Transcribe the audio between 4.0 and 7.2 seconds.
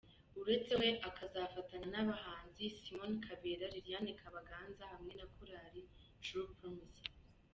Kabaganza hamwe na Korali True Promises.